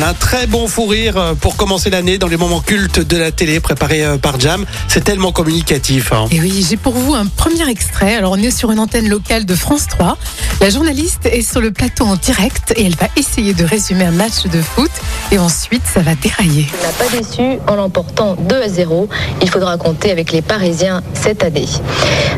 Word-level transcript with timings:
un 0.00 0.14
très 0.14 0.46
bon 0.46 0.66
fou 0.66 0.86
rire 0.86 1.16
euh, 1.16 1.34
pour 1.34 1.56
commencer 1.56 1.88
l'année 1.90 2.18
dans 2.18 2.26
les 2.26 2.36
moments 2.36 2.60
cultes 2.60 2.98
de 2.98 3.16
la 3.16 3.30
télé 3.30 3.60
préparés 3.60 4.04
euh, 4.04 4.16
par 4.16 4.40
Jam. 4.40 4.64
C'est 4.88 5.04
tellement 5.04 5.30
communicatif. 5.32 6.12
hein. 6.12 6.26
Et 6.32 6.40
oui, 6.40 6.64
j'ai 6.68 6.76
pour 6.76 6.94
vous 6.94 7.14
un 7.14 7.26
premier 7.26 7.68
extrait. 7.68 8.16
Alors, 8.16 8.32
on 8.32 8.36
est 8.36 8.50
sur 8.50 8.72
une 8.72 8.80
antenne 8.80 9.08
locale 9.08 9.44
de 9.44 9.54
France 9.54 9.86
3. 9.88 10.16
La 10.60 10.70
journaliste 10.70 11.26
est 11.26 11.42
sur 11.42 11.60
le 11.60 11.70
plateau 11.70 12.04
en 12.04 12.16
direct 12.16 12.72
et 12.76 12.86
elle 12.86 12.96
va 12.96 13.06
essayer 13.16 13.54
de 13.54 13.64
résumer 13.64 14.04
un 14.04 14.10
match 14.10 14.44
de 14.46 14.60
foot. 14.60 14.90
Et 15.30 15.38
ensuite, 15.38 15.82
ça 15.86 16.00
va 16.00 16.14
dérailler. 16.16 16.66
n'a 16.82 16.88
pas 16.88 17.16
déçu 17.16 17.58
en 17.68 17.74
l'emportant 17.76 18.34
2 18.40 18.62
à 18.62 18.68
0. 18.68 19.08
Il 19.40 19.50
faudra 19.50 19.76
compter 19.76 20.10
avec 20.10 20.32
les 20.32 20.42
Parisiens 20.42 21.02
cette 21.14 21.44
année. 21.44 21.68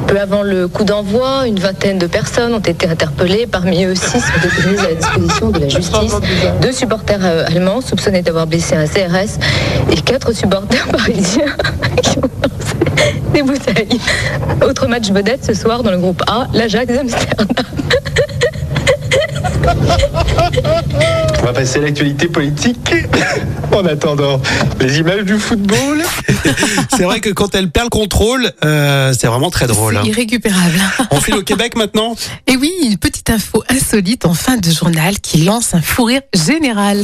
Peu 0.06 0.20
avant 0.20 0.42
le 0.42 0.68
coup 0.68 0.84
d'envoi, 0.84 1.46
une 1.46 1.58
vingtaine 1.60 1.98
de 1.98 2.06
personnes 2.06 2.52
ont 2.52 2.58
été 2.60 2.86
interpellées. 2.88 3.46
Parmi 3.50 3.84
eux, 3.84 3.94
6 3.94 4.04
ont 4.16 4.46
été 4.46 4.68
mises 4.68 4.80
à 4.80 4.88
la 4.88 4.94
disposition 4.94 5.50
de 5.50 5.58
la 5.60 5.63
justice. 5.74 6.14
Deux 6.60 6.72
supporters 6.72 7.24
euh, 7.24 7.44
allemands 7.46 7.80
soupçonnés 7.80 8.22
d'avoir 8.22 8.46
blessé 8.46 8.74
un 8.76 8.86
CRS 8.86 9.38
et 9.90 9.96
quatre 9.96 10.32
supporters 10.32 10.86
parisiens 10.92 11.56
qui 12.02 12.18
ont 12.18 12.30
lancé 12.42 12.76
des 13.32 13.42
bouteilles. 13.42 14.00
Autre 14.66 14.86
match 14.86 15.10
vedette 15.10 15.44
ce 15.44 15.54
soir 15.54 15.82
dans 15.82 15.90
le 15.90 15.98
groupe 15.98 16.22
A, 16.26 16.46
l'Ajax 16.52 16.92
d'Amsterdam. 16.92 17.46
On 21.44 21.48
va 21.48 21.52
passer 21.52 21.78
à 21.78 21.82
l'actualité 21.82 22.26
politique. 22.26 22.94
En 23.72 23.84
attendant, 23.86 24.40
les 24.78 24.98
images 25.00 25.24
du 25.24 25.36
football. 25.36 26.04
C'est 26.96 27.02
vrai 27.02 27.18
que 27.18 27.30
quand 27.30 27.56
elle 27.56 27.70
perd 27.70 27.86
le 27.86 27.90
contrôle, 27.90 28.52
euh, 28.64 29.12
c'est 29.18 29.26
vraiment 29.26 29.50
très 29.50 29.66
drôle. 29.66 29.96
hein. 29.96 30.02
C'est 30.04 30.10
irrécupérable. 30.10 30.78
On 31.10 31.16
file 31.20 31.34
au 31.34 31.42
Québec 31.42 31.74
maintenant 31.76 32.14
Et 32.46 32.56
oui, 32.56 32.70
une 32.84 32.98
petite 32.98 33.30
info 33.30 33.64
insolite 33.68 34.26
en 34.26 34.34
fin 34.34 34.58
de 34.58 34.70
journal 34.70 35.18
qui 35.18 35.38
lance 35.38 35.74
un 35.74 35.80
fou 35.82 36.04
rire 36.04 36.20
général. 36.34 36.98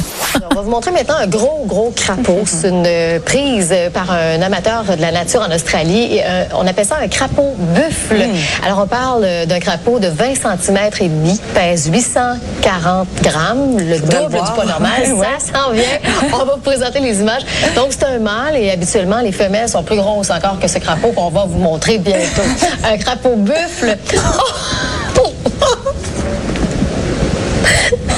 On 0.49 0.55
va 0.55 0.61
vous 0.61 0.71
montrer 0.71 0.93
maintenant 0.93 1.17
un 1.17 1.27
gros, 1.27 1.65
gros 1.67 1.93
crapaud. 1.97 2.43
C'est 2.45 2.69
une 2.69 3.21
prise 3.25 3.75
par 3.93 4.13
un 4.13 4.41
amateur 4.41 4.85
de 4.85 5.01
la 5.01 5.11
nature 5.11 5.41
en 5.41 5.53
Australie. 5.53 6.19
Et, 6.19 6.23
euh, 6.25 6.45
on 6.55 6.69
appelle 6.69 6.87
ça 6.87 6.99
un 7.03 7.09
crapaud 7.09 7.57
buffle. 7.75 8.29
Alors, 8.65 8.79
on 8.79 8.87
parle 8.87 9.27
d'un 9.47 9.59
crapaud 9.59 9.99
de 9.99 10.07
20 10.07 10.35
cm 10.37 10.79
et 11.01 11.09
demi, 11.09 11.41
pèse 11.53 11.91
840 11.93 13.09
grammes, 13.23 13.77
le 13.77 13.99
double 13.99 14.30
du 14.39 14.53
poids 14.53 14.65
normal. 14.65 15.03
Ça 15.07 15.53
s'en 15.53 15.71
vient. 15.73 15.99
On 16.33 16.45
va 16.45 16.55
vous 16.55 16.61
présenter 16.61 17.01
les 17.01 17.21
images. 17.21 17.43
Donc, 17.75 17.89
c'est 17.91 18.05
un 18.05 18.19
mâle 18.19 18.57
et 18.57 18.71
habituellement, 18.71 19.21
les 19.21 19.33
femelles 19.33 19.69
sont 19.69 19.83
plus 19.83 19.97
grosses 19.97 20.31
encore 20.31 20.59
que 20.59 20.69
ce 20.69 20.79
crapaud 20.79 21.13
qu'on 21.13 21.31
va 21.31 21.45
vous 21.47 21.59
montrer 21.59 21.99
bientôt. 21.99 22.43
un 22.85 22.97
crapaud 22.99 23.37
buffle. 23.37 23.97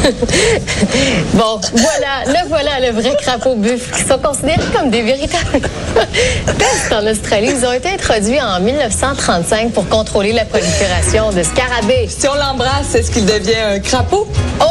Bon, 1.35 1.61
voilà, 1.73 2.25
le 2.27 2.49
voilà, 2.49 2.81
le 2.81 2.91
vrai 2.93 3.17
crapaud 3.21 3.55
buffle, 3.55 3.95
qui 3.95 4.03
sont 4.05 4.19
considérés 4.19 4.61
comme 4.77 4.91
des 4.91 5.03
véritables 5.03 5.61
pestes 6.59 6.93
en 6.93 7.07
Australie. 7.07 7.53
Ils 7.57 7.67
ont 7.67 7.73
été 7.73 7.91
introduits 7.91 8.41
en 8.41 8.61
1935 8.61 9.73
pour 9.73 9.89
contrôler 9.89 10.33
la 10.33 10.45
prolifération 10.45 11.31
de 11.33 11.43
scarabées. 11.43 12.09
Si 12.09 12.27
on 12.29 12.35
l'embrasse, 12.35 12.95
est-ce 12.95 13.11
qu'il 13.11 13.27
devient 13.27 13.77
un 13.77 13.81
crapaud? 13.81 14.27
Oh! 14.61 14.65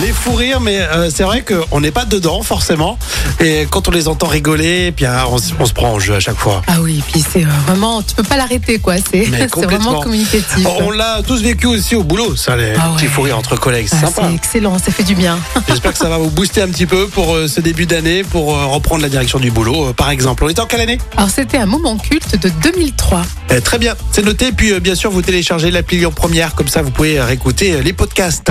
les 0.00 0.12
fous 0.12 0.34
rires, 0.34 0.60
mais 0.60 0.80
euh, 0.80 1.10
c'est 1.14 1.22
vrai 1.22 1.42
qu'on 1.42 1.80
n'est 1.80 1.90
pas 1.90 2.04
dedans 2.04 2.42
forcément. 2.42 2.98
Et 3.40 3.66
quand 3.70 3.88
on 3.88 3.90
les 3.90 4.08
entend 4.08 4.26
rigoler, 4.26 4.92
puis 4.92 5.04
ah, 5.06 5.26
on, 5.30 5.36
s- 5.36 5.52
on 5.58 5.66
se 5.66 5.72
prend 5.72 5.92
en 5.92 5.98
jeu 5.98 6.14
à 6.14 6.20
chaque 6.20 6.36
fois. 6.38 6.62
Ah 6.66 6.76
oui, 6.80 7.02
puis 7.12 7.22
c'est 7.32 7.44
euh, 7.44 7.48
vraiment, 7.66 8.02
tu 8.02 8.14
peux 8.14 8.22
pas 8.22 8.36
l'arrêter, 8.36 8.78
quoi. 8.78 8.94
C'est 8.96 9.26
Mais 9.30 9.38
c'est 9.40 9.50
complètement. 9.50 9.78
vraiment 9.86 10.00
communicatif. 10.02 10.66
On 10.80 10.90
l'a 10.90 11.20
tous 11.26 11.42
vécu 11.42 11.66
aussi 11.66 11.94
au 11.96 12.02
boulot, 12.02 12.36
ça, 12.36 12.56
les 12.56 12.72
Ah 12.78 12.92
petits 12.96 13.06
fous 13.06 13.22
rires 13.22 13.36
entre 13.38 13.56
collègues. 13.56 13.86
C'est 13.90 13.96
Ah, 14.02 14.06
sympa. 14.06 14.28
c'est 14.28 14.34
excellent, 14.34 14.78
ça 14.78 14.90
fait 14.92 15.02
du 15.04 15.14
bien. 15.14 15.38
J'espère 15.68 15.92
que 15.92 15.98
ça 15.98 16.08
va 16.08 16.18
vous 16.18 16.30
booster 16.30 16.62
un 16.62 16.68
petit 16.68 16.86
peu 16.86 17.06
pour 17.08 17.34
euh, 17.34 17.46
ce 17.48 17.60
début 17.60 17.86
d'année, 17.86 18.22
pour 18.24 18.56
euh, 18.56 18.66
reprendre 18.66 19.02
la 19.02 19.08
direction 19.08 19.38
du 19.38 19.50
boulot, 19.50 19.88
euh, 19.88 19.92
par 19.92 20.10
exemple. 20.10 20.44
On 20.44 20.48
est 20.48 20.58
en 20.58 20.66
quelle 20.66 20.80
année? 20.80 20.98
Alors, 21.16 21.30
c'était 21.30 21.58
un 21.58 21.66
moment 21.66 21.96
culte 21.98 22.40
de 22.40 22.48
2003. 22.62 23.22
Eh, 23.50 23.60
Très 23.60 23.78
bien, 23.78 23.94
c'est 24.12 24.24
noté. 24.24 24.52
Puis 24.52 24.72
euh, 24.72 24.80
bien 24.80 24.94
sûr, 24.94 25.10
vous 25.10 25.22
téléchargez 25.22 25.70
l'appli 25.70 25.98
Lyon 25.98 26.12
Première, 26.14 26.54
comme 26.54 26.68
ça 26.68 26.82
vous 26.82 26.90
pouvez 26.90 27.18
euh, 27.18 27.24
réécouter 27.26 27.72
euh, 27.74 27.82
les 27.82 27.92
podcasts. 27.92 28.50